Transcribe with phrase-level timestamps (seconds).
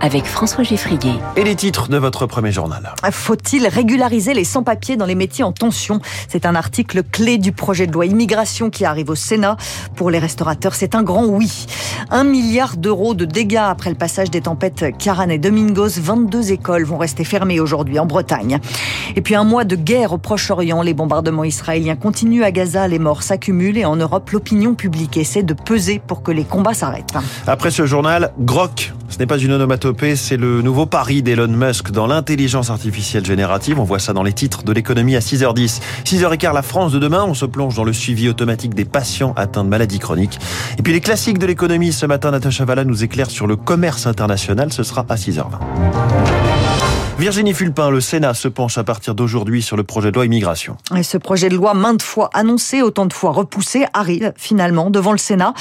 [0.00, 1.14] avec François Geffrier.
[1.36, 2.94] Et les titres de votre premier journal.
[3.10, 6.00] Faut-il régulariser les sans-papiers dans les métiers en tension?
[6.28, 9.56] C'est un article clé du projet de loi immigration qui arrive au Sénat.
[9.96, 11.66] Pour les restaurateurs, c'est un grand oui.
[12.10, 16.00] Un milliard d'euros de dégâts après le passage des tempêtes Kiaran et Domingos.
[16.00, 18.60] 22 écoles vont rester fermées aujourd'hui en Bretagne.
[19.16, 20.82] Et puis un mois de guerre au Proche-Orient.
[20.82, 22.88] Les bombardements israéliens continuent à Gaza.
[22.88, 26.74] Les morts s'accumulent et en Europe, l'opinion publique essaie de peser pour que les combats
[26.74, 27.14] s'arrêtent.
[27.46, 28.92] Après ce journal, Grok.
[29.18, 33.80] Ce n'est pas une onomatopée, c'est le nouveau pari d'Elon Musk dans l'intelligence artificielle générative.
[33.80, 35.80] On voit ça dans les titres de l'économie à 6h10.
[36.04, 39.64] 6h15, la France de demain, on se plonge dans le suivi automatique des patients atteints
[39.64, 40.38] de maladies chroniques.
[40.78, 44.06] Et puis les classiques de l'économie, ce matin, Natacha Valla nous éclaire sur le commerce
[44.06, 44.72] international.
[44.72, 46.67] Ce sera à 6h20.
[47.18, 50.76] Virginie Fulpin, le Sénat se penche à partir d'aujourd'hui sur le projet de loi immigration.
[50.96, 55.10] Et ce projet de loi, maintes fois annoncé, autant de fois repoussé, arrive finalement devant
[55.10, 55.52] le Sénat.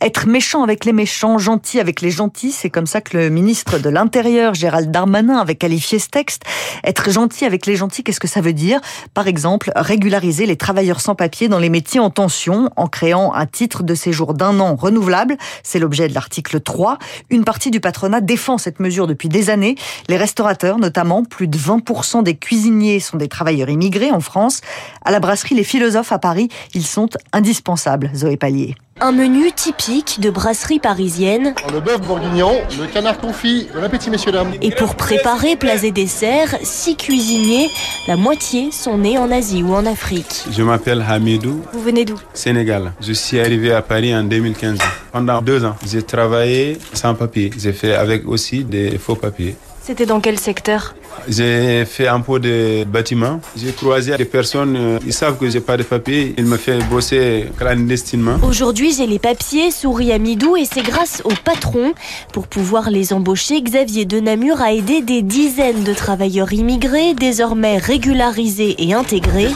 [0.00, 3.80] Être méchant avec les méchants, gentil avec les gentils, c'est comme ça que le ministre
[3.80, 6.44] de l'Intérieur, Gérald Darmanin, avait qualifié ce texte.
[6.84, 8.80] Être gentil avec les gentils, qu'est-ce que ça veut dire?
[9.12, 13.46] Par exemple, régulariser les travailleurs sans papier dans les métiers en tension en créant un
[13.46, 15.36] titre de séjour d'un an renouvelable.
[15.64, 16.98] C'est l'objet de l'article 3.
[17.30, 19.74] Une partie du patronat défend cette mesure depuis des années.
[20.08, 24.60] Les restaurateurs, notamment, plus de 20% des cuisiniers sont des travailleurs immigrés en France.
[25.04, 28.74] À la brasserie Les Philosophes à Paris, ils sont indispensables, Zoé Pallier.
[29.02, 31.54] Un menu typique de brasserie parisienne.
[31.72, 34.52] Le bœuf bourguignon, le canard confit, bon appétit messieurs dames.
[34.60, 37.70] Et pour préparer plats et desserts, six cuisiniers,
[38.06, 40.44] la moitié sont nés en Asie ou en Afrique.
[40.50, 41.62] Je m'appelle Hamidou.
[41.72, 42.20] Vous venez d'où?
[42.34, 42.92] Sénégal.
[43.00, 44.76] Je suis arrivé à Paris en 2015.
[45.12, 47.50] Pendant deux ans, j'ai travaillé sans papier.
[47.56, 49.56] J'ai fait avec aussi des faux papiers.
[49.90, 50.94] C'était dans quel secteur?
[51.28, 53.40] J'ai fait un peu de bâtiment.
[53.56, 56.34] J'ai croisé des personnes, euh, ils savent que j'ai pas de papiers.
[56.38, 58.36] Ils me font bosser clandestinement.
[58.42, 61.92] Aujourd'hui, j'ai les papiers, souris à Midou, et c'est grâce au patron.
[62.32, 67.78] Pour pouvoir les embaucher, Xavier de Namur a aidé des dizaines de travailleurs immigrés, désormais
[67.78, 69.48] régularisés et intégrés.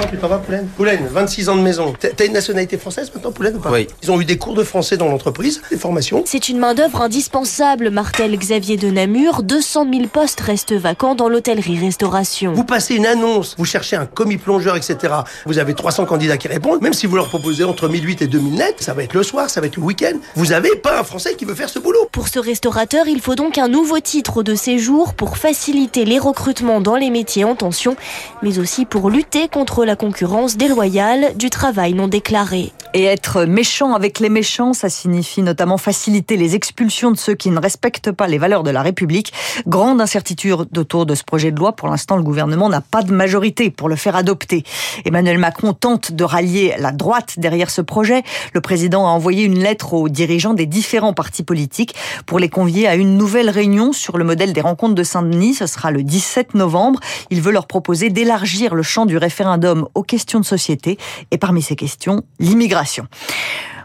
[0.76, 1.94] Poulaine, 26 ans de maison.
[1.98, 3.86] T'as une nationalité française maintenant, Poulaine ou pas Oui.
[4.02, 6.22] Ils ont eu des cours de français dans l'entreprise, des formations.
[6.26, 9.42] C'est une main-d'œuvre indispensable, martèle Xavier de Namur.
[9.42, 12.52] 200 000 postes restent vacants dans l'hôtellerie-restauration.
[12.52, 15.14] Vous passez une annonce, vous cherchez un commis plongeur, etc.
[15.46, 16.80] Vous avez 300 candidats qui répondent.
[16.80, 19.50] Même si vous leur proposez entre 1008 et 2000 net, ça va être le soir,
[19.50, 20.16] ça va être le week-end.
[20.36, 22.08] Vous avez pas un Français qui veut faire ce boulot.
[22.12, 26.80] Pour ce restaurateur, il faut donc un nouveau titre de séjour pour faciliter les recrutements
[26.80, 27.96] dans les métiers en tension,
[28.42, 32.72] mais aussi pour lutter contre la concurrence déloyale du travail non déclaré.
[32.96, 37.50] Et être méchant avec les méchants, ça signifie notamment faciliter les expulsions de ceux qui
[37.50, 39.32] ne respectent pas les valeurs de la République.
[39.66, 41.72] Grande incertitude autour de ce projet de loi.
[41.72, 44.62] Pour l'instant, le gouvernement n'a pas de majorité pour le faire adopter.
[45.04, 48.22] Emmanuel Macron tente de rallier la droite derrière ce projet.
[48.52, 52.86] Le président a envoyé une lettre aux dirigeants des différents partis politiques pour les convier
[52.86, 55.54] à une nouvelle réunion sur le modèle des rencontres de Saint-Denis.
[55.54, 57.00] Ce sera le 17 novembre.
[57.30, 60.96] Il veut leur proposer d'élargir le champ du référendum aux questions de société
[61.32, 62.83] et parmi ces questions, l'immigration.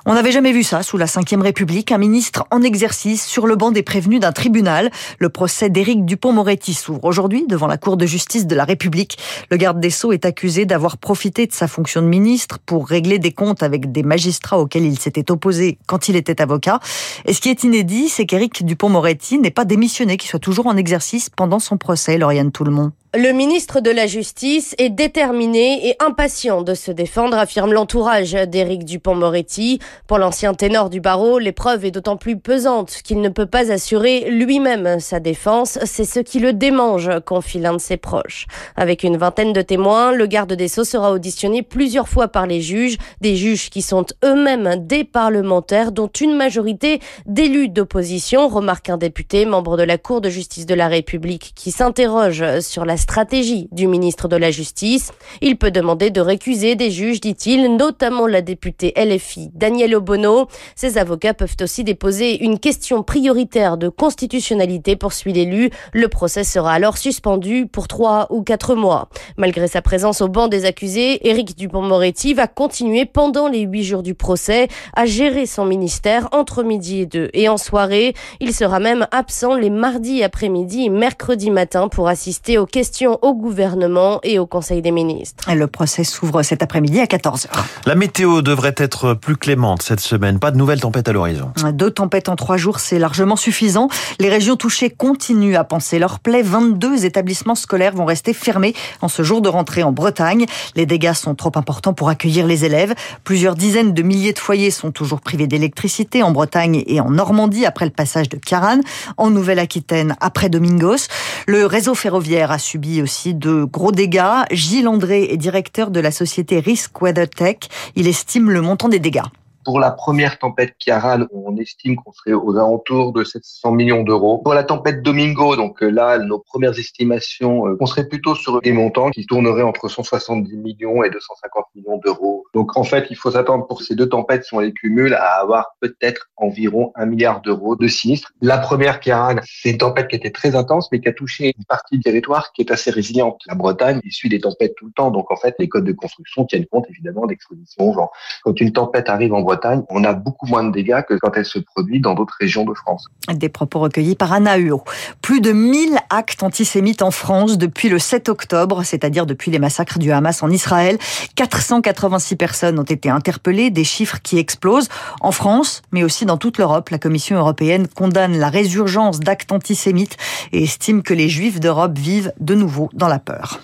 [0.06, 3.56] On n'avait jamais vu ça sous la Ve République, un ministre en exercice sur le
[3.56, 4.90] banc des prévenus d'un tribunal.
[5.20, 9.20] Le procès d'Éric Dupont-Moretti s'ouvre aujourd'hui devant la Cour de justice de la République.
[9.52, 13.20] Le garde des Sceaux est accusé d'avoir profité de sa fonction de ministre pour régler
[13.20, 16.80] des comptes avec des magistrats auxquels il s'était opposé quand il était avocat.
[17.26, 20.78] Et ce qui est inédit, c'est qu'Éric Dupont-Moretti n'est pas démissionné, qu'il soit toujours en
[20.78, 22.92] exercice pendant son procès, Lauriane Tout-le-Monde.
[23.18, 28.86] Le ministre de la Justice est déterminé et impatient de se défendre, affirme l'entourage d'Éric
[28.86, 29.80] Dupont-Moretti.
[30.06, 34.30] Pour l'ancien ténor du barreau, l'épreuve est d'autant plus pesante qu'il ne peut pas assurer
[34.30, 35.80] lui-même sa défense.
[35.86, 38.46] C'est ce qui le démange, confie l'un de ses proches.
[38.76, 42.62] Avec une vingtaine de témoins, le garde des Sceaux sera auditionné plusieurs fois par les
[42.62, 48.98] juges, des juges qui sont eux-mêmes des parlementaires, dont une majorité d'élus d'opposition, remarque un
[48.98, 53.68] député, membre de la Cour de justice de la République, qui s'interroge sur la stratégie
[53.72, 55.12] du ministre de la Justice.
[55.42, 60.48] Il peut demander de récuser des juges, dit-il, notamment la députée LFI Danielle Obono.
[60.76, 65.70] Ses avocats peuvent aussi déposer une question prioritaire de constitutionnalité, poursuit l'élu.
[65.94, 69.10] Le procès sera alors suspendu pour trois ou quatre mois.
[69.38, 74.04] Malgré sa présence au banc des accusés, Éric Dupont-Moretti va continuer pendant les huit jours
[74.04, 77.30] du procès à gérer son ministère entre midi et deux.
[77.34, 82.58] Et en soirée, il sera même absent les mardis après-midi et mercredi matin pour assister
[82.58, 85.54] aux questions question au gouvernement et au Conseil des ministres.
[85.54, 87.46] Le procès s'ouvre cet après-midi à 14h.
[87.86, 90.40] La météo devrait être plus clémente cette semaine.
[90.40, 91.52] Pas de nouvelles tempêtes à l'horizon.
[91.72, 93.90] Deux tempêtes en trois jours, c'est largement suffisant.
[94.20, 96.42] Les régions touchées continuent à penser leur plaie.
[96.42, 100.48] 22 établissements scolaires vont rester fermés en ce jour de rentrée en Bretagne.
[100.76, 102.96] Les dégâts sont trop importants pour accueillir les élèves.
[103.24, 107.68] Plusieurs dizaines de milliers de foyers sont toujours privés d'électricité en Bretagne et en Normandie
[107.68, 108.80] après le passage de Caran,
[109.18, 111.08] en Nouvelle-Aquitaine après Domingos.
[111.46, 114.46] Le réseau ferroviaire a subi aussi de gros dégâts.
[114.52, 117.58] Gilles André est directeur de la société Risk Weather Tech.
[117.96, 119.22] Il estime le montant des dégâts.
[119.70, 124.40] Pour la première tempête Kiaran, on estime qu'on serait aux alentours de 700 millions d'euros.
[124.40, 128.60] Pour la tempête Domingo, donc euh, là, nos premières estimations, euh, on serait plutôt sur
[128.62, 132.48] des montants qui tourneraient entre 170 millions et 250 millions d'euros.
[132.56, 135.40] Donc en fait, il faut s'attendre pour ces deux tempêtes, si on les cumule, à
[135.40, 138.32] avoir peut-être environ un milliard d'euros de sinistres.
[138.42, 141.66] La première Kiaran, c'est une tempête qui était très intense, mais qui a touché une
[141.66, 143.40] partie du territoire qui est assez résiliente.
[143.46, 146.46] La Bretagne suit des tempêtes tout le temps, donc en fait, les codes de construction
[146.46, 148.12] tiennent compte évidemment d'exposition Genre,
[148.44, 149.59] Quand une tempête arrive en Bretagne,
[149.90, 152.74] on a beaucoup moins de dégâts que quand elle se produit dans d'autres régions de
[152.74, 153.08] France.
[153.32, 154.84] Des propos recueillis par Anna Huot.
[155.22, 160.00] Plus de 1000 actes antisémites en France depuis le 7 octobre, c'est-à-dire depuis les massacres
[160.00, 160.98] du Hamas en Israël.
[161.36, 164.90] 486 personnes ont été interpellées, des chiffres qui explosent.
[165.22, 170.18] En France, mais aussi dans toute l'Europe, la Commission européenne condamne la résurgence d'actes antisémites
[170.52, 173.60] et estime que les Juifs d'Europe vivent de nouveau dans la peur.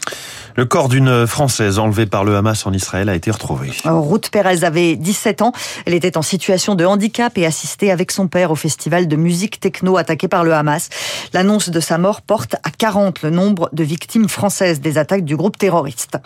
[0.57, 3.71] Le corps d'une Française enlevée par le Hamas en Israël a été retrouvé.
[3.83, 5.51] Ruth Perez avait 17 ans.
[5.85, 9.59] Elle était en situation de handicap et assistait avec son père au festival de musique
[9.59, 10.87] techno attaqué par le Hamas.
[11.33, 15.35] L'annonce de sa mort porte à 40 le nombre de victimes françaises des attaques du
[15.35, 16.19] groupe terroriste.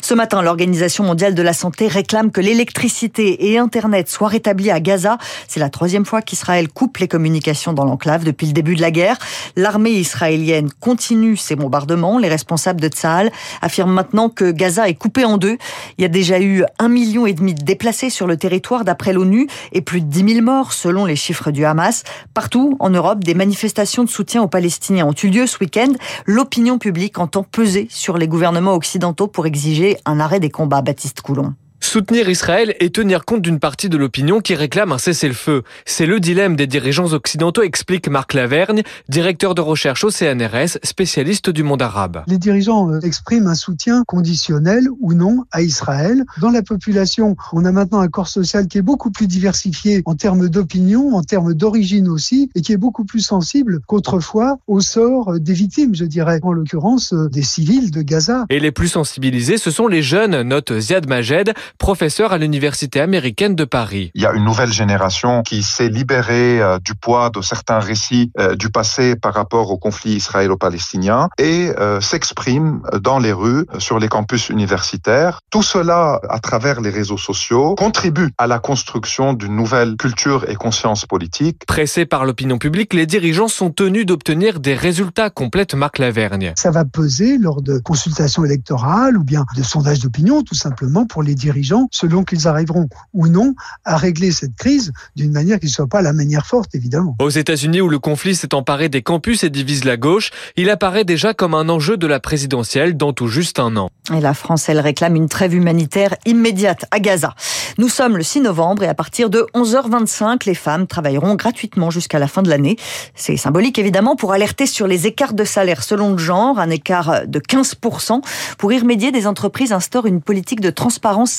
[0.00, 4.80] Ce matin, l'Organisation mondiale de la santé réclame que l'électricité et Internet soient rétablis à
[4.80, 5.18] Gaza.
[5.46, 8.90] C'est la troisième fois qu'Israël coupe les communications dans l'enclave depuis le début de la
[8.90, 9.18] guerre.
[9.56, 12.18] L'armée israélienne continue ses bombardements.
[12.18, 13.30] Les responsables de Tsahal
[13.74, 15.58] affirme maintenant que Gaza est coupé en deux.
[15.98, 19.12] Il y a déjà eu un million et demi de déplacés sur le territoire d'après
[19.12, 22.04] l'ONU et plus de 10 000 morts selon les chiffres du Hamas.
[22.34, 25.92] Partout en Europe, des manifestations de soutien aux Palestiniens ont eu lieu ce week-end.
[26.24, 30.80] L'opinion publique entend peser sur les gouvernements occidentaux pour exiger un arrêt des combats.
[30.80, 31.54] Baptiste Coulon.
[31.84, 35.62] Soutenir Israël et tenir compte d'une partie de l'opinion qui réclame un cessez-le-feu.
[35.84, 41.50] C'est le dilemme des dirigeants occidentaux, explique Marc Lavergne, directeur de recherche au CNRS, spécialiste
[41.50, 42.24] du monde arabe.
[42.26, 46.24] Les dirigeants euh, expriment un soutien conditionnel ou non à Israël.
[46.40, 50.16] Dans la population, on a maintenant un corps social qui est beaucoup plus diversifié en
[50.16, 55.38] termes d'opinion, en termes d'origine aussi, et qui est beaucoup plus sensible qu'autrefois au sort
[55.38, 58.46] des victimes, je dirais, en l'occurrence euh, des civils de Gaza.
[58.48, 63.54] Et les plus sensibilisés, ce sont les jeunes, note Ziad Majed, professeur à l'Université américaine
[63.54, 64.10] de Paris.
[64.14, 68.30] Il y a une nouvelle génération qui s'est libérée euh, du poids de certains récits
[68.38, 73.98] euh, du passé par rapport au conflit israélo-palestinien et euh, s'exprime dans les rues, sur
[73.98, 75.40] les campus universitaires.
[75.50, 80.54] Tout cela, à travers les réseaux sociaux, contribue à la construction d'une nouvelle culture et
[80.54, 81.62] conscience politique.
[81.66, 86.52] Pressés par l'opinion publique, les dirigeants sont tenus d'obtenir des résultats, complète Marc Lavergne.
[86.56, 91.22] Ça va peser lors de consultations électorales ou bien de sondages d'opinion, tout simplement pour
[91.22, 91.53] les dirigeants
[91.90, 93.54] selon qu'ils arriveront ou non
[93.84, 97.16] à régler cette crise d'une manière qui ne soit pas la manière forte, évidemment.
[97.20, 101.04] Aux États-Unis, où le conflit s'est emparé des campus et divise la gauche, il apparaît
[101.04, 103.90] déjà comme un enjeu de la présidentielle dans tout juste un an.
[104.14, 107.34] Et la France, elle réclame une trêve humanitaire immédiate à Gaza.
[107.78, 112.18] Nous sommes le 6 novembre et à partir de 11h25, les femmes travailleront gratuitement jusqu'à
[112.18, 112.76] la fin de l'année.
[113.14, 117.26] C'est symbolique évidemment pour alerter sur les écarts de salaire selon le genre, un écart
[117.26, 118.20] de 15%.
[118.58, 121.32] Pour y remédier, des entreprises instaurent une politique de transparence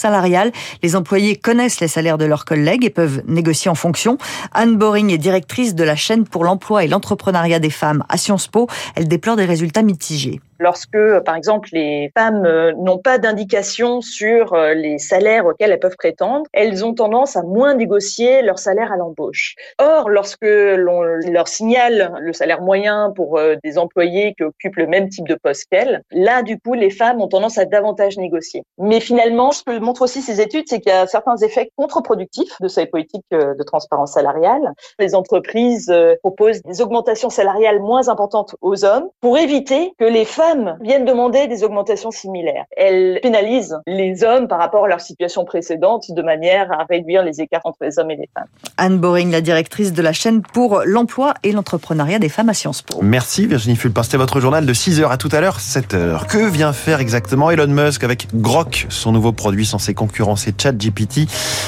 [0.84, 4.18] les employés connaissent les salaires de leurs collègues et peuvent négocier en fonction.
[4.54, 8.48] Anne Boring est directrice de la chaîne pour l'emploi et l'entrepreneuriat des femmes à Sciences
[8.48, 8.68] Po.
[8.96, 10.42] Elle déplore des résultats mitigés.
[10.60, 15.80] Lorsque, par exemple, les femmes euh, n'ont pas d'indication sur euh, les salaires auxquels elles
[15.80, 19.56] peuvent prétendre, elles ont tendance à moins négocier leur salaire à l'embauche.
[19.80, 24.88] Or, lorsque l'on leur signale le salaire moyen pour euh, des employés qui occupent le
[24.88, 28.64] même type de poste qu'elles, là, du coup, les femmes ont tendance à davantage négocier.
[28.78, 32.62] Mais finalement, ce que montrent aussi ces études, c'est qu'il y a certains effets contre-productifs
[32.62, 34.72] de ces politiques de transparence salariale.
[35.00, 40.45] Les entreprises proposent des augmentations salariales moins importantes aux hommes pour éviter que les femmes
[40.82, 42.66] viennent demander des augmentations similaires.
[42.76, 47.42] Elles pénalisent les hommes par rapport à leur situation précédente de manière à réduire les
[47.42, 48.48] écarts entre les hommes et les femmes.
[48.78, 52.82] Anne Boring, la directrice de la chaîne pour l'emploi et l'entrepreneuriat des femmes à Sciences
[52.82, 53.00] Po.
[53.02, 54.04] Merci Virginie Fulpin.
[54.04, 56.28] C'était votre journal de 6h à tout à l'heure, 7h.
[56.28, 61.22] Que vient faire exactement Elon Musk avec Grok, son nouveau produit censé concurrencer ChatGPT?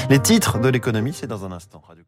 [0.09, 1.81] Les titres de l'économie, c'est dans un instant.
[1.87, 2.03] Radio